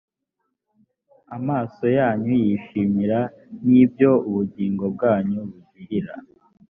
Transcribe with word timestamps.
amaso 1.37 1.83
yanyu 1.97 2.31
yishimira 2.43 3.19
n 3.65 3.67
ibyo 3.81 4.11
ubugingo 4.27 4.83
bwanyu 4.95 5.39
bugirira 5.49 6.13